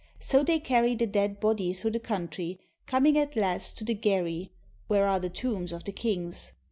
So 0.19 0.41
they 0.43 0.59
carry 0.59 0.95
the 0.95 1.05
dead 1.05 1.39
body 1.39 1.73
through 1.73 1.91
the 1.91 1.99
country, 1.99 2.59
coming 2.87 3.19
at 3.19 3.35
last 3.35 3.77
to 3.77 3.83
the 3.83 3.93
Gerrhi, 3.93 4.49
where 4.87 5.05
are 5.07 5.19
the 5.19 5.29
tombs 5.29 5.71
of 5.71 5.83
the 5.83 5.91
kings. 5.91 6.53